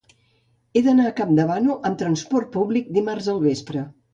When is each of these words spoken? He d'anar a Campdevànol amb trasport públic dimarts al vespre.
He 0.73 0.81
d'anar 0.87 1.05
a 1.09 1.13
Campdevànol 1.19 1.85
amb 1.91 2.01
trasport 2.05 2.51
públic 2.59 2.91
dimarts 2.99 3.33
al 3.37 3.45
vespre. 3.49 3.89